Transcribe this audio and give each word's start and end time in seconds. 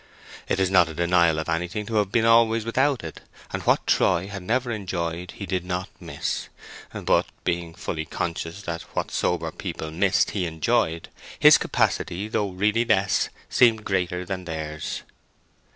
It 0.47 0.59
is 0.59 0.71
not 0.71 0.89
a 0.89 0.95
denial 0.95 1.37
of 1.37 1.47
anything 1.47 1.85
to 1.85 1.97
have 1.97 2.11
been 2.11 2.25
always 2.25 2.65
without 2.65 3.03
it, 3.03 3.21
and 3.53 3.61
what 3.67 3.85
Troy 3.85 4.25
had 4.29 4.41
never 4.41 4.71
enjoyed 4.71 5.33
he 5.33 5.45
did 5.45 5.63
not 5.63 5.89
miss; 5.99 6.49
but, 6.91 7.27
being 7.43 7.75
fully 7.75 8.05
conscious 8.05 8.63
that 8.63 8.81
what 8.95 9.11
sober 9.11 9.51
people 9.51 9.91
missed 9.91 10.31
he 10.31 10.47
enjoyed, 10.47 11.09
his 11.39 11.59
capacity, 11.59 12.27
though 12.27 12.49
really 12.49 12.83
less, 12.83 13.29
seemed 13.47 13.85
greater 13.85 14.25
than 14.25 14.45
theirs. 14.45 15.03